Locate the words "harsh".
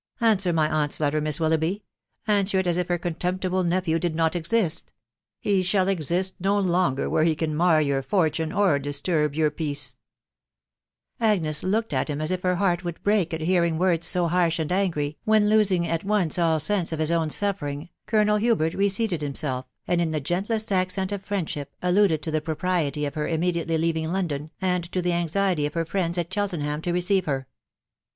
14.27-14.57